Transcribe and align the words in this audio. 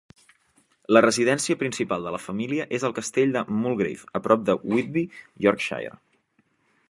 La 0.95 1.01
residència 1.05 1.59
principal 1.59 2.07
de 2.07 2.13
la 2.15 2.21
família 2.23 2.65
és 2.79 2.87
el 2.89 2.97
castell 3.01 3.37
de 3.37 3.45
Mulgrave 3.59 4.09
a 4.21 4.23
prop 4.29 4.49
de 4.49 4.55
Whitby, 4.71 5.05
Yorkshire. 5.47 5.97